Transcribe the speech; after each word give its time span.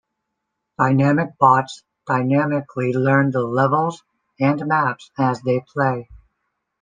Dynamic 0.79 1.37
bots, 1.39 1.83
dynamically 2.07 2.91
learn 2.91 3.29
the 3.29 3.43
levels 3.43 4.01
and 4.39 4.65
maps 4.65 5.11
as 5.15 5.41
they 5.43 5.59
play. 5.71 6.09